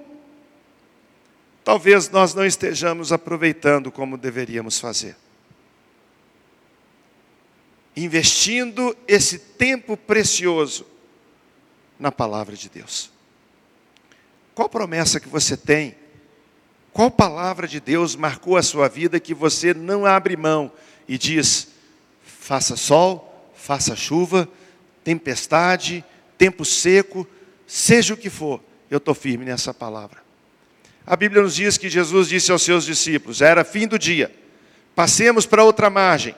[1.62, 5.14] talvez nós não estejamos aproveitando como deveríamos fazer.
[7.96, 10.86] Investindo esse tempo precioso
[11.98, 13.10] na palavra de Deus.
[14.54, 15.96] Qual promessa que você tem
[16.94, 20.70] qual palavra de Deus marcou a sua vida que você não abre mão
[21.08, 21.66] e diz:
[22.22, 24.48] faça sol, faça chuva,
[25.02, 26.04] tempestade,
[26.38, 27.26] tempo seco,
[27.66, 30.22] seja o que for, eu estou firme nessa palavra.
[31.04, 34.32] A Bíblia nos diz que Jesus disse aos seus discípulos: era fim do dia,
[34.94, 36.36] passemos para outra margem,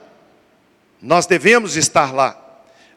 [1.00, 2.42] nós devemos estar lá.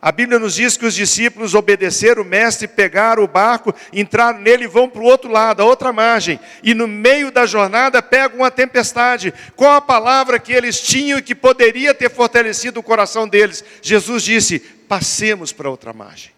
[0.01, 4.63] A Bíblia nos diz que os discípulos obedeceram o mestre, pegaram o barco, entraram nele
[4.63, 6.39] e vão para o outro lado, a outra margem.
[6.63, 9.33] E no meio da jornada pegam uma tempestade.
[9.57, 13.61] Qual a palavra que eles tinham e que poderia ter fortalecido o coração deles?
[13.81, 16.31] Jesus disse: passemos para outra margem.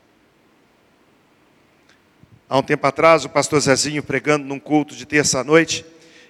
[2.49, 5.85] Há um tempo atrás, o pastor Zezinho, pregando num culto de terça-noite,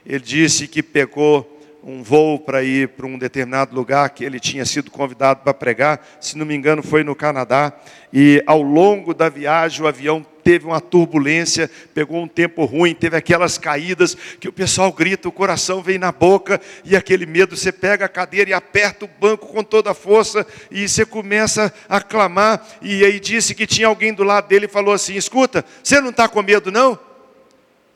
[0.06, 1.51] ele disse que pegou
[1.84, 6.06] um voo para ir para um determinado lugar que ele tinha sido convidado para pregar,
[6.20, 7.74] se não me engano foi no Canadá,
[8.14, 13.16] e ao longo da viagem o avião teve uma turbulência, pegou um tempo ruim, teve
[13.16, 17.72] aquelas caídas que o pessoal grita, o coração vem na boca e aquele medo, você
[17.72, 22.00] pega a cadeira e aperta o banco com toda a força e você começa a
[22.00, 26.00] clamar, e aí disse que tinha alguém do lado dele e falou assim, escuta, você
[26.00, 26.98] não está com medo não?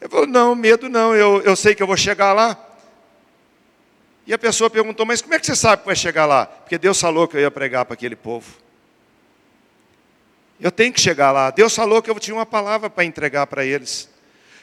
[0.01, 2.59] Ele falou, não, medo não, eu, eu sei que eu vou chegar lá,
[4.27, 6.45] e a pessoa perguntou, mas como é que você sabe que vai chegar lá?
[6.47, 8.53] Porque Deus falou que eu ia pregar para aquele povo.
[10.59, 11.51] Eu tenho que chegar lá.
[11.51, 14.09] Deus falou que eu tinha uma palavra para entregar para eles.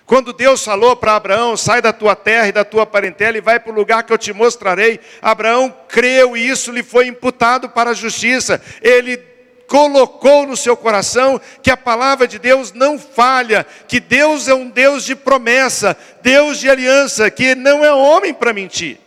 [0.05, 3.61] Quando Deus falou para Abraão, sai da tua terra e da tua parentela e vai
[3.61, 7.91] para o lugar que eu te mostrarei, Abraão creu e isso lhe foi imputado para
[7.91, 8.61] a justiça.
[8.81, 9.17] Ele
[9.69, 14.69] colocou no seu coração que a palavra de Deus não falha, que Deus é um
[14.69, 19.02] Deus de promessa, Deus de aliança, que não é homem para mentir.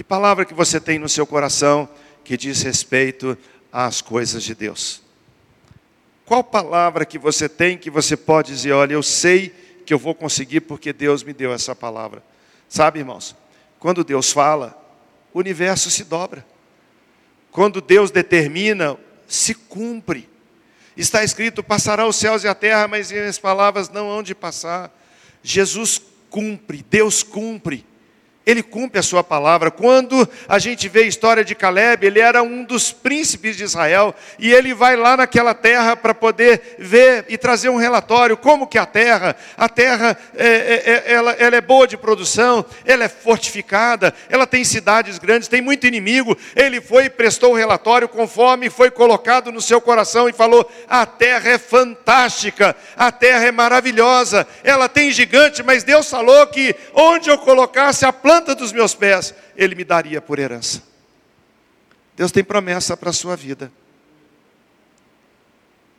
[0.00, 1.86] Que palavra que você tem no seu coração
[2.24, 3.36] que diz respeito
[3.70, 5.02] às coisas de Deus?
[6.24, 9.50] Qual palavra que você tem que você pode dizer, olha, eu sei
[9.84, 12.24] que eu vou conseguir porque Deus me deu essa palavra?
[12.66, 13.36] Sabe, irmãos,
[13.78, 14.74] quando Deus fala,
[15.34, 16.46] o universo se dobra.
[17.50, 18.96] Quando Deus determina,
[19.28, 20.26] se cumpre.
[20.96, 24.90] Está escrito: passará os céus e a terra, mas as palavras não hão de passar.
[25.42, 27.89] Jesus cumpre, Deus cumpre.
[28.46, 29.70] Ele cumpre a sua palavra.
[29.70, 34.14] Quando a gente vê a história de Caleb, ele era um dos príncipes de Israel
[34.38, 38.78] e ele vai lá naquela terra para poder ver e trazer um relatório como que
[38.78, 43.08] a terra, a terra é, é, é, ela, ela é boa de produção, ela é
[43.08, 46.36] fortificada, ela tem cidades grandes, tem muito inimigo.
[46.56, 51.04] Ele foi e prestou o relatório conforme foi colocado no seu coração e falou: a
[51.04, 57.28] terra é fantástica, a terra é maravilhosa, ela tem gigante, mas Deus falou que onde
[57.28, 60.82] eu colocasse a planta planta dos meus pés, Ele me daria por herança.
[62.16, 63.70] Deus tem promessa para a sua vida.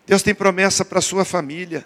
[0.06, 1.86] Deus tem promessa para a sua família.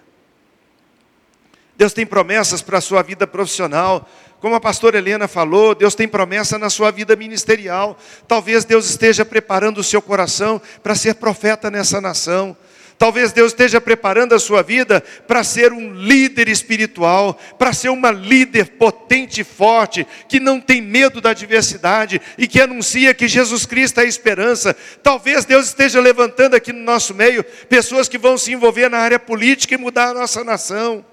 [1.76, 4.08] Deus tem promessas para a sua vida profissional.
[4.40, 7.98] Como a pastora Helena falou, Deus tem promessa na sua vida ministerial.
[8.26, 12.56] Talvez Deus esteja preparando o seu coração para ser profeta nessa nação.
[12.98, 18.10] Talvez Deus esteja preparando a sua vida para ser um líder espiritual, para ser uma
[18.10, 23.66] líder potente e forte, que não tem medo da adversidade e que anuncia que Jesus
[23.66, 24.74] Cristo é a esperança.
[25.02, 29.18] Talvez Deus esteja levantando aqui no nosso meio pessoas que vão se envolver na área
[29.18, 31.04] política e mudar a nossa nação.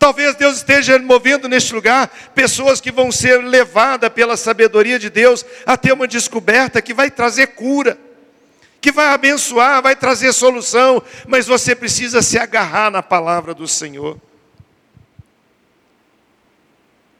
[0.00, 5.46] Talvez Deus esteja movendo neste lugar pessoas que vão ser levadas pela sabedoria de Deus
[5.64, 7.96] a ter uma descoberta que vai trazer cura
[8.82, 14.20] que vai abençoar, vai trazer solução, mas você precisa se agarrar na palavra do Senhor.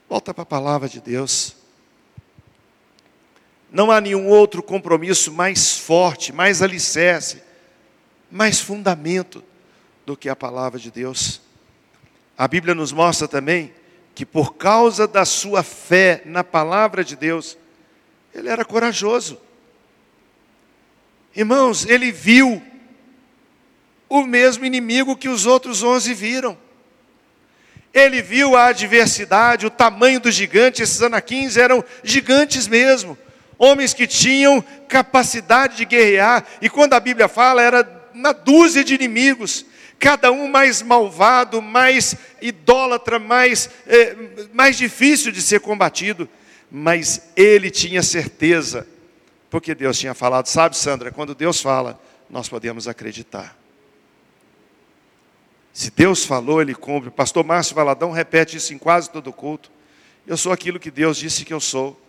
[0.09, 1.55] Volta para a palavra de Deus.
[3.70, 7.40] Não há nenhum outro compromisso mais forte, mais alicerce,
[8.29, 9.42] mais fundamento
[10.05, 11.40] do que a palavra de Deus.
[12.37, 13.72] A Bíblia nos mostra também
[14.16, 17.57] que por causa da sua fé na palavra de Deus,
[18.35, 19.38] ele era corajoso.
[21.35, 22.62] Irmãos, ele viu
[24.09, 26.59] o mesmo inimigo que os outros onze viram.
[27.95, 33.16] Ele viu a adversidade, o tamanho do gigante, esses anaquins eram gigantes mesmo,
[33.59, 38.95] homens que tinham capacidade de guerrear, e quando a Bíblia fala, era uma dúzia de
[38.95, 39.64] inimigos,
[39.99, 44.16] cada um mais malvado, mais idólatra, mais, é,
[44.53, 46.29] mais difícil de ser combatido,
[46.71, 48.87] mas ele tinha certeza
[49.52, 50.46] porque Deus tinha falado.
[50.46, 53.54] Sabe, Sandra, quando Deus fala, nós podemos acreditar.
[55.74, 57.10] Se Deus falou, Ele cumpre.
[57.10, 59.70] Pastor Márcio Valadão repete isso em quase todo culto.
[60.26, 62.00] Eu sou aquilo que Deus disse que eu sou.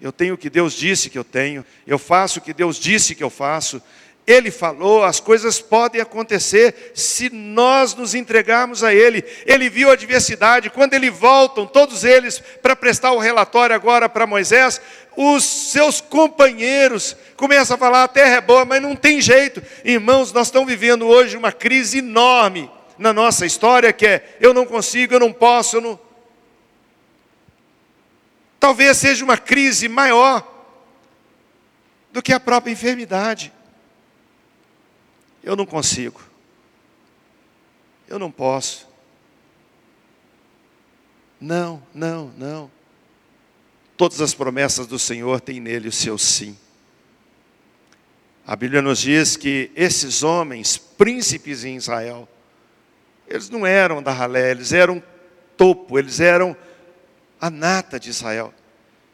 [0.00, 1.64] Eu tenho o que Deus disse que eu tenho.
[1.84, 3.82] Eu faço o que Deus disse que eu faço.
[4.24, 9.24] Ele falou, as coisas podem acontecer se nós nos entregarmos a Ele.
[9.44, 14.24] Ele viu a adversidade, quando eles voltam, todos eles, para prestar o relatório agora para
[14.24, 14.80] Moisés,
[15.16, 19.62] os seus companheiros começam a falar: a terra é boa, mas não tem jeito.
[19.84, 24.64] Irmãos, nós estamos vivendo hoje uma crise enorme na nossa história, que é: eu não
[24.64, 26.00] consigo, eu não posso, eu não.
[28.58, 30.48] Talvez seja uma crise maior
[32.12, 33.52] do que a própria enfermidade.
[35.42, 36.20] Eu não consigo.
[38.06, 38.86] Eu não posso.
[41.40, 42.70] Não, não, não.
[44.02, 46.58] Todas as promessas do Senhor têm nele o seu sim.
[48.44, 52.28] A Bíblia nos diz que esses homens, príncipes em Israel,
[53.28, 55.00] eles não eram da ralé, eles eram
[55.56, 56.56] topo, eles eram
[57.40, 58.52] a nata de Israel.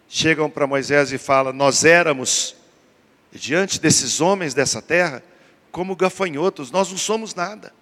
[0.08, 2.56] Chegam para Moisés e falam: Nós éramos,
[3.30, 5.22] diante desses homens dessa terra,
[5.70, 7.74] como gafanhotos, nós não somos nada.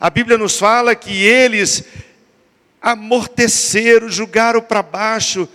[0.00, 1.84] A Bíblia nos fala que eles
[2.80, 5.46] amorteceram, julgaram para baixo,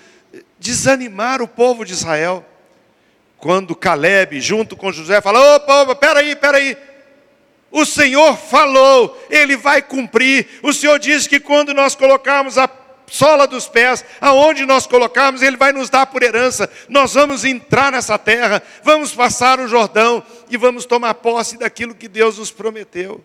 [0.64, 2.44] desanimaram o povo de Israel.
[3.38, 6.78] Quando Caleb, junto com José, fala: opa, opa, peraí, peraí.
[7.70, 10.48] O Senhor falou, Ele vai cumprir.
[10.64, 12.70] O Senhor disse que quando nós colocarmos a
[13.08, 16.70] sola dos pés, aonde nós colocarmos, Ele vai nos dar por herança.
[16.88, 22.08] Nós vamos entrar nessa terra, vamos passar o Jordão e vamos tomar posse daquilo que
[22.08, 23.24] Deus nos prometeu.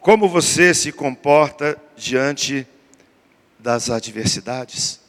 [0.00, 2.66] Como você se comporta diante
[3.62, 5.00] das adversidades?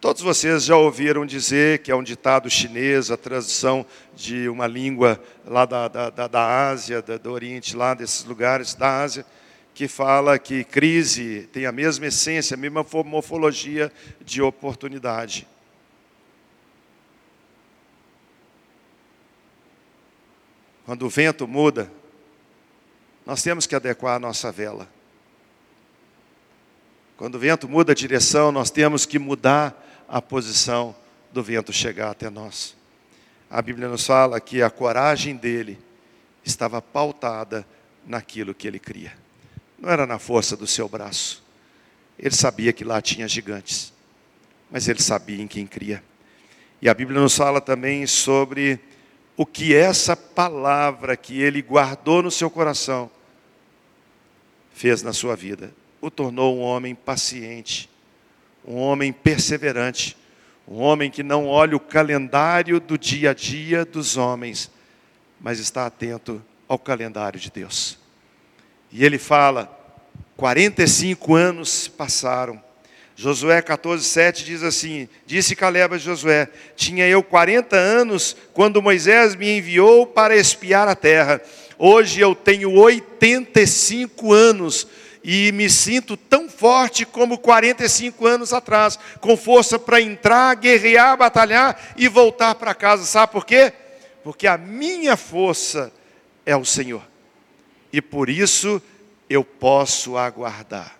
[0.00, 3.84] Todos vocês já ouviram dizer que é um ditado chinês, a tradução
[4.14, 9.02] de uma língua lá da, da, da Ásia, da, do Oriente, lá desses lugares da
[9.02, 9.26] Ásia,
[9.74, 15.46] que fala que crise tem a mesma essência, a mesma morfologia de oportunidade.
[20.86, 21.92] Quando o vento muda,
[23.26, 24.88] nós temos que adequar a nossa vela.
[27.20, 29.78] Quando o vento muda a direção, nós temos que mudar
[30.08, 30.96] a posição
[31.30, 32.74] do vento chegar até nós.
[33.50, 35.78] A Bíblia nos fala que a coragem dele
[36.42, 37.66] estava pautada
[38.06, 39.12] naquilo que ele cria.
[39.78, 41.44] Não era na força do seu braço.
[42.18, 43.92] Ele sabia que lá tinha gigantes,
[44.70, 46.02] mas ele sabia em quem cria.
[46.80, 48.80] E a Bíblia nos fala também sobre
[49.36, 53.10] o que essa palavra que ele guardou no seu coração
[54.72, 55.78] fez na sua vida.
[56.00, 57.90] O tornou um homem paciente,
[58.64, 60.16] um homem perseverante,
[60.66, 64.70] um homem que não olha o calendário do dia a dia dos homens,
[65.40, 67.98] mas está atento ao calendário de Deus.
[68.92, 69.76] E ele fala:
[70.36, 72.62] 45 anos passaram.
[73.14, 79.34] Josué 14, 7 diz assim: Disse Caleb a Josué: Tinha eu 40 anos quando Moisés
[79.34, 81.42] me enviou para espiar a terra.
[81.76, 84.86] Hoje eu tenho 85 anos
[85.22, 91.94] e me sinto tão forte como 45 anos atrás, com força para entrar, guerrear, batalhar
[91.96, 93.04] e voltar para casa.
[93.04, 93.72] Sabe por quê?
[94.24, 95.92] Porque a minha força
[96.46, 97.02] é o Senhor.
[97.92, 98.80] E por isso
[99.28, 100.96] eu posso aguardar.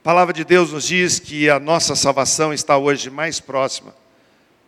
[0.00, 3.94] A palavra de Deus nos diz que a nossa salvação está hoje mais próxima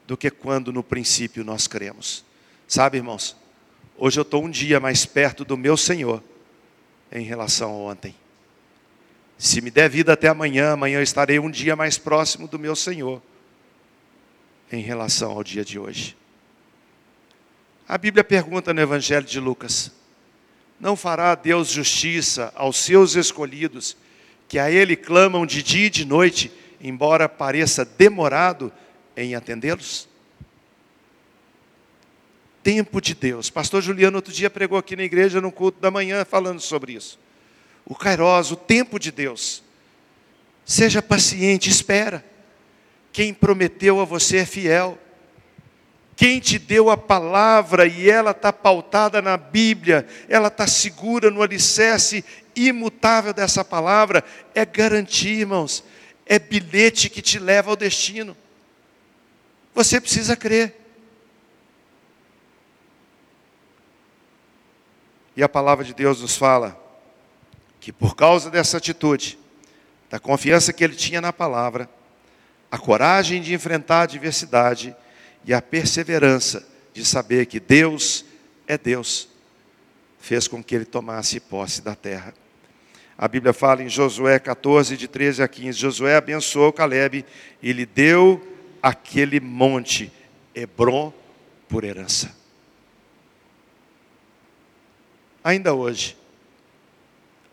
[0.07, 2.25] do que quando no princípio nós cremos.
[2.66, 3.37] Sabe, irmãos?
[3.97, 6.23] Hoje eu estou um dia mais perto do meu Senhor
[7.12, 8.14] em relação a ontem.
[9.38, 12.75] Se me der vida até amanhã, amanhã eu estarei um dia mais próximo do meu
[12.75, 13.23] Senhor
[14.71, 16.16] em relação ao dia de hoje.
[17.88, 19.92] A Bíblia pergunta no Evangelho de Lucas:
[20.79, 23.97] Não fará Deus justiça aos seus escolhidos,
[24.49, 28.73] que a Ele clamam de dia e de noite, embora pareça demorado
[29.16, 30.09] em atendê-los?
[32.62, 33.51] Tempo de Deus.
[33.51, 37.18] Pastor Juliano outro dia pregou aqui na igreja no culto da manhã falando sobre isso.
[37.85, 39.62] O Kairos, o tempo de Deus.
[40.64, 42.24] Seja paciente, espera.
[43.12, 44.99] Quem prometeu a você é fiel.
[46.14, 51.43] Quem te deu a palavra e ela está pautada na Bíblia, ela está segura no
[51.43, 52.24] alicerce
[52.57, 55.85] imutável dessa palavra, é garantia, irmãos,
[56.26, 58.37] é bilhete que te leva ao destino.
[59.74, 60.78] Você precisa crer.
[65.39, 66.76] E a palavra de Deus nos fala
[67.78, 69.39] que por causa dessa atitude,
[70.11, 71.89] da confiança que ele tinha na palavra,
[72.68, 74.97] a coragem de enfrentar a adversidade
[75.45, 78.24] e a perseverança de saber que Deus
[78.66, 79.28] é Deus,
[80.18, 82.34] fez com que ele tomasse posse da terra.
[83.16, 87.24] A Bíblia fala em Josué 14, de 13 a 15: Josué abençoou Caleb
[87.62, 88.45] e lhe deu
[88.82, 90.11] aquele monte,
[90.53, 91.12] Hebron,
[91.68, 92.36] por herança.
[95.49, 96.14] Ainda hoje,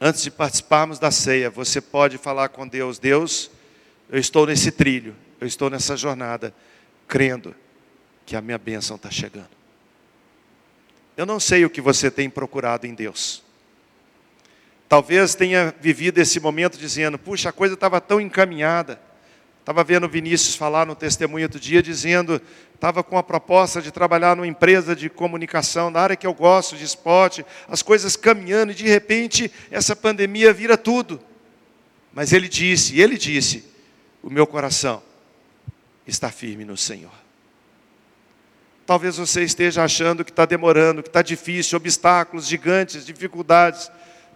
[0.01, 3.49] antes de participarmos da ceia, você pode falar com Deus: Deus,
[4.09, 6.53] eu estou nesse trilho, eu estou nessa jornada,
[7.07, 7.55] crendo
[8.25, 9.47] que a minha bênção está chegando.
[11.15, 13.41] Eu não sei o que você tem procurado em Deus.
[14.89, 18.99] Talvez tenha vivido esse momento dizendo: puxa, a coisa estava tão encaminhada,
[19.65, 22.39] Estava vendo o Vinícius falar no testemunho outro dia, dizendo,
[22.75, 26.75] estava com a proposta de trabalhar numa empresa de comunicação, na área que eu gosto,
[26.75, 31.19] de esporte, as coisas caminhando, e de repente essa pandemia vira tudo.
[32.13, 33.65] Mas ele disse, ele disse,
[34.21, 35.01] o meu coração
[36.05, 37.11] está firme no Senhor.
[38.85, 43.89] Talvez você esteja achando que está demorando, que está difícil, obstáculos gigantes, dificuldades.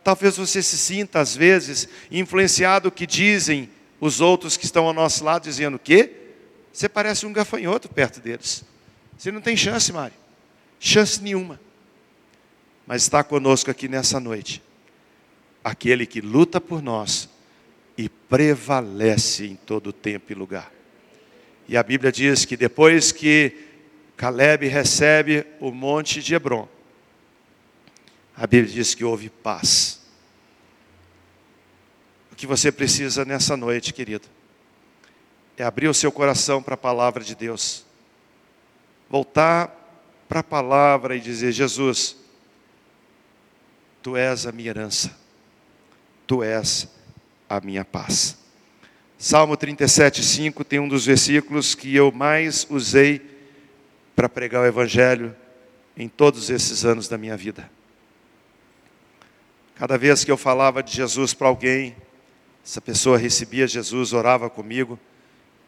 [0.04, 3.70] Talvez você se sinta, às vezes, influenciado que dizem
[4.00, 6.12] os outros que estão ao nosso lado, dizendo que
[6.72, 8.64] você parece um gafanhoto perto deles.
[9.18, 10.16] Você não tem chance, Mário.
[10.80, 11.60] Chance nenhuma.
[12.88, 14.64] Mas está conosco aqui nessa noite.
[15.64, 17.30] Aquele que luta por nós
[17.98, 20.72] e prevalece em todo tempo e lugar.
[21.68, 23.56] E a Bíblia diz que depois que
[24.16, 26.68] Caleb recebe o monte de Hebron,
[28.36, 29.99] a Bíblia diz que houve paz.
[32.40, 34.26] Que você precisa nessa noite, querido,
[35.58, 37.86] é abrir o seu coração para a palavra de Deus,
[39.10, 39.76] voltar
[40.26, 42.16] para a palavra e dizer: Jesus,
[44.02, 45.14] tu és a minha herança,
[46.26, 46.88] tu és
[47.50, 48.38] a minha paz.
[49.18, 53.22] Salmo 37, 5 tem um dos versículos que eu mais usei
[54.16, 55.36] para pregar o Evangelho
[55.98, 57.70] em todos esses anos da minha vida.
[59.76, 61.98] Cada vez que eu falava de Jesus para alguém,
[62.70, 65.00] essa pessoa recebia Jesus, orava comigo,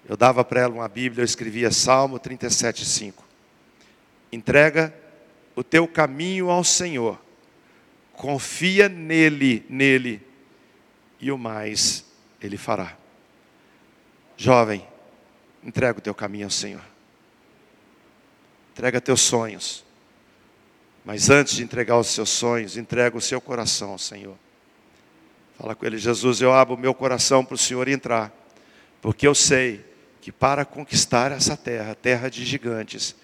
[0.07, 3.25] eu dava para ela uma Bíblia, eu escrevia Salmo 37, 5.
[4.31, 4.93] Entrega
[5.55, 7.19] o teu caminho ao Senhor,
[8.13, 10.21] confia nele, nele,
[11.19, 12.05] e o mais
[12.39, 12.95] Ele fará.
[14.37, 14.87] Jovem,
[15.63, 16.83] entrega o teu caminho ao Senhor.
[18.73, 19.83] Entrega teus sonhos.
[21.03, 24.37] Mas antes de entregar os seus sonhos, entrega o seu coração ao Senhor.
[25.61, 28.33] Fala com Ele, Jesus, eu abro meu coração para o Senhor entrar,
[28.99, 29.85] porque eu sei
[30.19, 33.15] que para conquistar essa terra, terra de gigantes,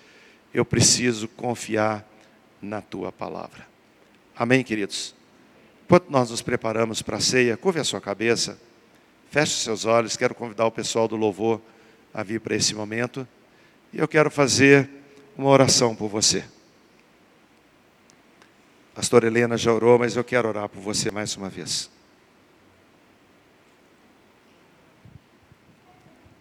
[0.53, 2.07] eu preciso confiar
[2.61, 3.67] na Tua palavra.
[4.35, 5.15] Amém, queridos?
[5.83, 8.61] Enquanto nós nos preparamos para a ceia, curve a sua cabeça,
[9.31, 10.15] feche seus olhos.
[10.15, 11.59] Quero convidar o pessoal do louvor
[12.13, 13.27] a vir para esse momento.
[13.91, 14.87] E eu quero fazer
[15.35, 16.45] uma oração por você.
[18.93, 21.96] A pastora Helena já orou, mas eu quero orar por você mais uma vez.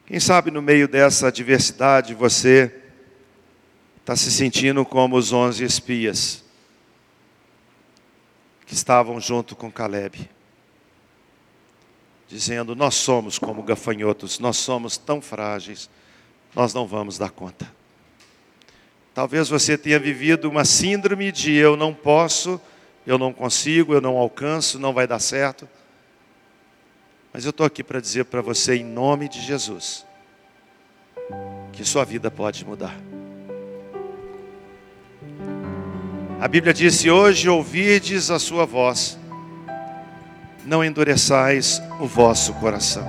[0.07, 2.73] Quem sabe no meio dessa adversidade você
[3.99, 6.45] está se sentindo como os onze espias
[8.65, 10.31] que estavam junto com Caleb,
[12.29, 15.91] dizendo: Nós somos como gafanhotos, nós somos tão frágeis,
[16.55, 17.69] nós não vamos dar conta.
[19.13, 22.61] Talvez você tenha vivido uma síndrome de eu não posso,
[23.05, 25.69] eu não consigo, eu não alcanço, não vai dar certo.
[27.37, 30.07] Mas eu estou aqui para dizer para você, em nome de Jesus,
[31.70, 32.97] que sua vida pode mudar.
[36.41, 39.18] A Bíblia diz: Se hoje ouvirdes a sua voz,
[40.64, 43.07] não endureçais o vosso coração.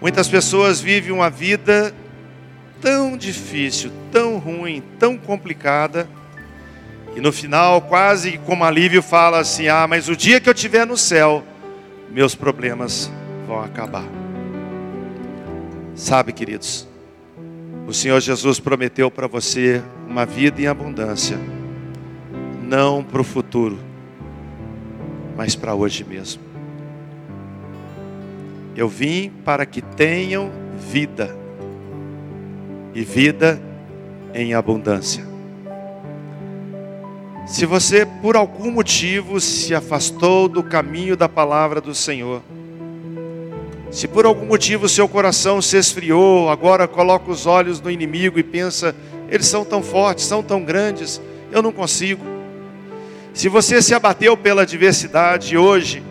[0.00, 1.94] Muitas pessoas vivem uma vida
[2.80, 6.08] tão difícil, tão ruim, tão complicada,
[7.14, 10.84] e no final, quase como alívio, fala assim: Ah, mas o dia que eu estiver
[10.84, 11.44] no céu,
[12.12, 13.10] meus problemas
[13.46, 14.04] vão acabar.
[15.94, 16.86] Sabe, queridos,
[17.86, 21.38] o Senhor Jesus prometeu para você uma vida em abundância,
[22.62, 23.78] não para o futuro,
[25.36, 26.42] mas para hoje mesmo.
[28.76, 31.34] Eu vim para que tenham vida,
[32.94, 33.60] e vida
[34.34, 35.31] em abundância.
[37.46, 42.40] Se você por algum motivo se afastou do caminho da palavra do Senhor,
[43.90, 48.42] se por algum motivo seu coração se esfriou, agora coloca os olhos no inimigo e
[48.42, 48.94] pensa:
[49.28, 51.20] eles são tão fortes, são tão grandes,
[51.50, 52.24] eu não consigo.
[53.34, 56.02] Se você se abateu pela adversidade hoje,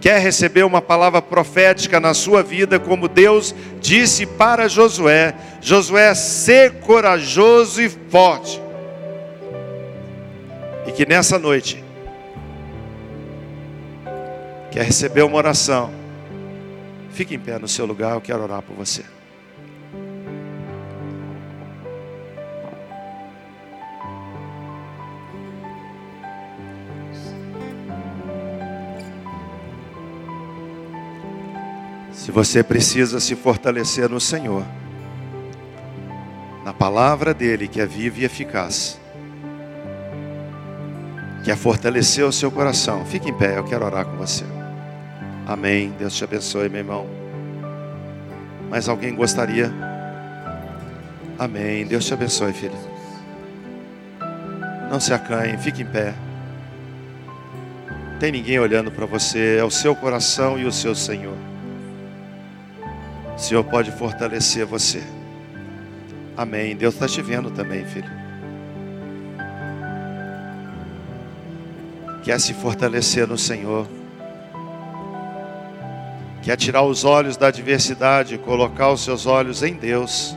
[0.00, 6.80] quer receber uma palavra profética na sua vida, como Deus disse para Josué: Josué, ser
[6.80, 8.65] corajoso e forte.
[10.86, 11.82] E que nessa noite,
[14.70, 16.06] quer receber uma oração
[17.16, 19.02] Fique em pé no seu lugar, eu quero orar por você.
[32.12, 34.62] Se você precisa se fortalecer no Senhor,
[36.62, 39.00] na palavra dEle que é viva e eficaz,
[41.44, 44.44] quer fortalecer o seu coração, fique em pé, eu quero orar com você.
[45.46, 45.94] Amém.
[45.96, 47.06] Deus te abençoe, meu irmão.
[48.68, 49.72] Mas alguém gostaria?
[51.38, 51.86] Amém.
[51.86, 52.76] Deus te abençoe, filho.
[54.90, 56.14] Não se acanhe, fique em pé.
[58.18, 61.36] Tem ninguém olhando para você, é o seu coração e o seu Senhor.
[63.36, 65.02] O Senhor pode fortalecer você.
[66.36, 66.74] Amém.
[66.74, 68.25] Deus está te vendo também, filho.
[72.26, 73.86] Quer se fortalecer no Senhor.
[76.42, 80.36] Quer tirar os olhos da adversidade, colocar os seus olhos em Deus.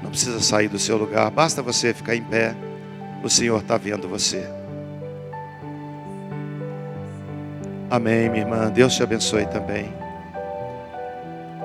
[0.00, 2.54] Não precisa sair do seu lugar, basta você ficar em pé.
[3.24, 4.48] O Senhor está vendo você.
[7.90, 8.70] Amém, minha irmã.
[8.70, 9.92] Deus te abençoe também.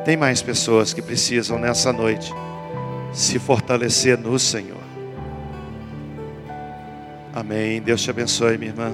[0.04, 2.34] Tem mais pessoas que precisam nessa noite
[3.14, 4.79] se fortalecer no Senhor.
[7.40, 7.82] Amém.
[7.82, 8.94] Deus te abençoe, minha irmã.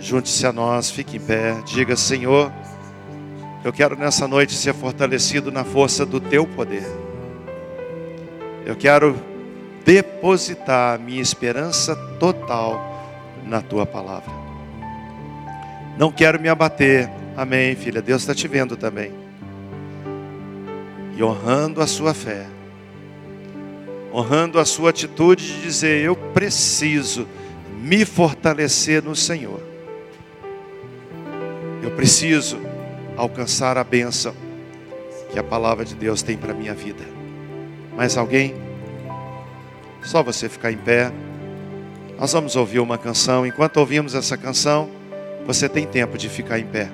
[0.00, 1.54] Junte-se a nós, fique em pé.
[1.66, 2.50] Diga, Senhor,
[3.62, 6.86] eu quero nessa noite ser fortalecido na força do teu poder.
[8.64, 9.16] Eu quero
[9.84, 13.04] depositar minha esperança total
[13.44, 14.32] na tua palavra.
[15.98, 17.10] Não quero me abater.
[17.36, 18.00] Amém, filha.
[18.00, 19.12] Deus está te vendo também.
[21.14, 22.46] E honrando a sua fé,
[24.18, 27.28] honrando a sua atitude de dizer: Eu preciso
[27.80, 29.62] me fortalecer no Senhor.
[31.82, 32.58] Eu preciso
[33.16, 34.34] alcançar a bênção
[35.30, 37.04] que a palavra de Deus tem para minha vida.
[37.96, 38.54] Mais alguém?
[40.02, 41.12] Só você ficar em pé.
[42.18, 43.46] Nós vamos ouvir uma canção.
[43.46, 44.90] Enquanto ouvimos essa canção,
[45.46, 46.90] você tem tempo de ficar em pé.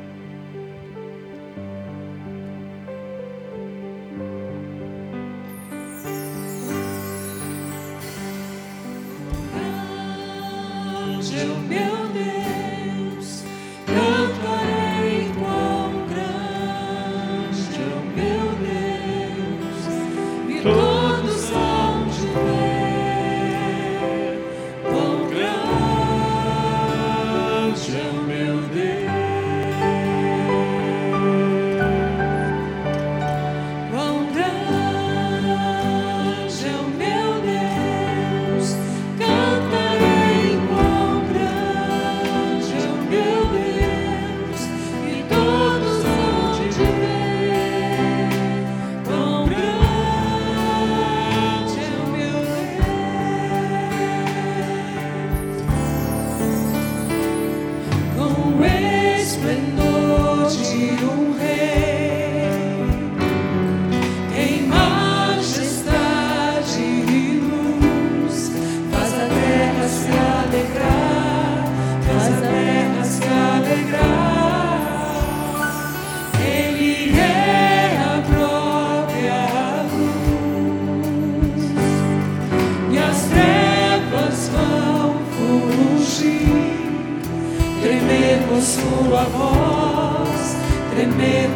[90.95, 91.54] tremer.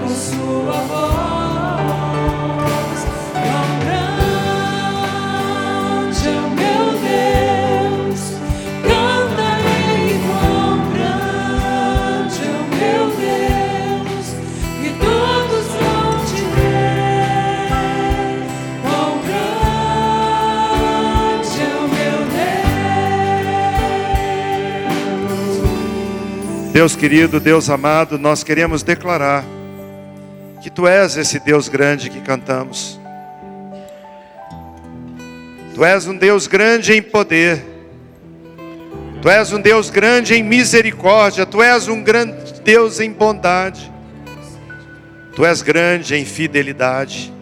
[26.78, 29.44] Deus querido, Deus amado, nós queremos declarar
[30.62, 33.00] que Tu és esse Deus grande que cantamos.
[35.74, 37.64] Tu és um Deus grande em poder.
[39.20, 41.44] Tu és um Deus grande em misericórdia.
[41.44, 43.92] Tu és um grande Deus em bondade.
[45.34, 47.32] Tu és grande em fidelidade.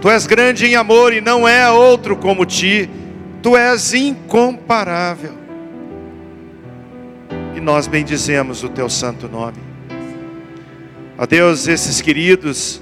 [0.00, 2.88] Tu és grande em amor e não é outro como ti.
[3.42, 5.39] Tu és incomparável
[7.54, 9.58] e nós bendizemos o teu santo nome.
[11.18, 12.80] Ó Deus, esses queridos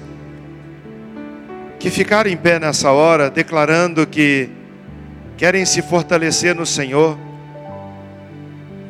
[1.79, 4.51] que ficaram em pé nessa hora, declarando que
[5.37, 7.17] querem se fortalecer no Senhor.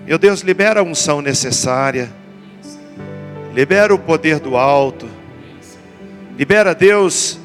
[0.06, 2.10] Meu Deus, libera a unção necessária,
[3.54, 5.06] libera o poder do alto,
[6.38, 7.38] libera, Deus,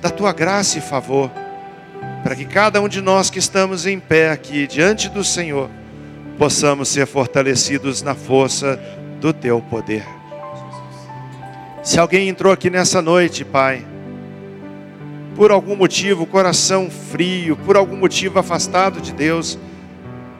[0.00, 1.30] da tua graça e favor,
[2.22, 5.68] para que cada um de nós que estamos em pé aqui diante do Senhor,
[6.38, 8.78] possamos ser fortalecidos na força
[9.20, 10.04] do teu poder.
[11.82, 13.86] Se alguém entrou aqui nessa noite, Pai,
[15.36, 19.58] por algum motivo, coração frio, por algum motivo afastado de Deus,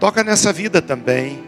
[0.01, 1.45] toca nessa vida também.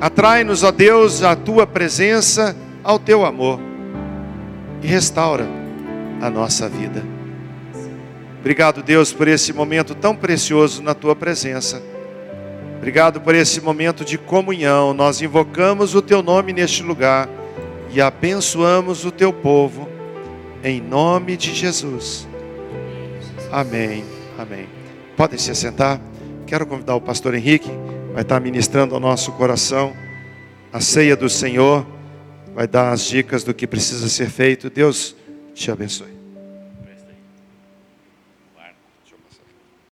[0.00, 3.60] Atrai-nos, ó Deus, a tua presença ao teu amor
[4.82, 5.46] e restaura
[6.20, 7.04] a nossa vida.
[8.40, 11.91] Obrigado, Deus, por esse momento tão precioso na tua presença.
[12.82, 14.92] Obrigado por esse momento de comunhão.
[14.92, 17.28] Nós invocamos o teu nome neste lugar
[17.92, 19.88] e abençoamos o teu povo
[20.64, 22.26] em nome de Jesus.
[23.52, 24.04] Amém.
[24.36, 24.66] Amém.
[25.16, 26.00] Podem se assentar.
[26.44, 27.70] Quero convidar o pastor Henrique,
[28.12, 29.92] vai estar ministrando ao nosso coração
[30.72, 31.86] a ceia do Senhor,
[32.52, 34.68] vai dar as dicas do que precisa ser feito.
[34.68, 35.14] Deus
[35.54, 36.21] te abençoe.